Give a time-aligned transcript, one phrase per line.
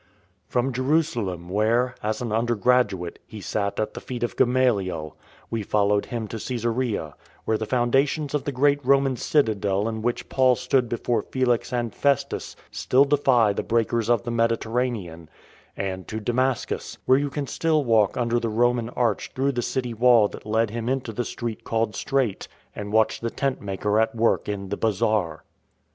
[0.47, 5.15] From Jerusalem, where, as an undergraduate, he sat at the feet of Gamaliel,
[5.51, 7.13] we followed him to Caesarea,
[7.45, 11.93] where the foundations of the great Roman citadel in which Paul stood before Felix and
[11.93, 15.29] Festus still defy the breakers of the Mediterranean,
[15.77, 19.93] and to Damascus, where you can still walk under the Roman arch through the city
[19.93, 22.91] wall that led him into the Street 9 10 PAUL THE DAUNTLESS called Straight, and
[22.91, 25.43] watch the tent maker at work in the bazaar.